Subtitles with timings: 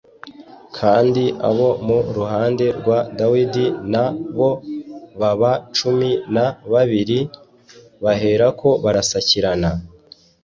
[0.77, 4.05] kandi abo mu ruhande rwa Dawidi na
[4.37, 4.51] bo
[5.19, 7.19] baba cumi na babiri,
[8.03, 9.69] baherako barasakirana